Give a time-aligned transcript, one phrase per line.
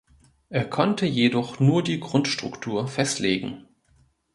[0.49, 3.67] Er konnte jedoch nur die Grundstruktur festlegen.